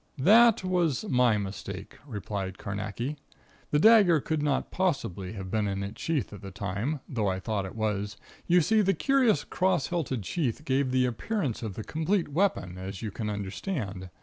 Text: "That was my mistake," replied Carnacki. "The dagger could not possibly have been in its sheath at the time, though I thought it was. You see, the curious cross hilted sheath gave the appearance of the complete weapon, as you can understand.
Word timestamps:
"That 0.17 0.63
was 0.63 1.05
my 1.07 1.37
mistake," 1.37 1.99
replied 2.07 2.57
Carnacki. 2.57 3.17
"The 3.69 3.77
dagger 3.77 4.19
could 4.19 4.41
not 4.41 4.71
possibly 4.71 5.33
have 5.33 5.51
been 5.51 5.67
in 5.67 5.83
its 5.83 6.01
sheath 6.01 6.33
at 6.33 6.41
the 6.41 6.49
time, 6.49 7.01
though 7.07 7.27
I 7.27 7.39
thought 7.39 7.67
it 7.67 7.75
was. 7.75 8.17
You 8.47 8.61
see, 8.61 8.81
the 8.81 8.95
curious 8.95 9.43
cross 9.43 9.89
hilted 9.89 10.25
sheath 10.25 10.65
gave 10.65 10.89
the 10.89 11.05
appearance 11.05 11.61
of 11.61 11.75
the 11.75 11.83
complete 11.83 12.29
weapon, 12.29 12.79
as 12.79 13.03
you 13.03 13.11
can 13.11 13.29
understand. 13.29 14.09